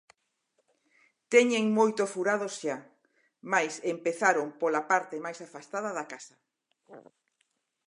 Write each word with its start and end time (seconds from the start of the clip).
"Teñen 1.33 1.65
moito 1.77 2.03
furado 2.13 2.47
xa, 2.59 2.77
mais 3.53 3.73
empezaron 3.93 4.47
pola 4.61 4.81
parte 4.91 5.15
máis 5.25 5.39
afastada 5.47 5.89
da 5.97 6.05
casa". 6.13 6.35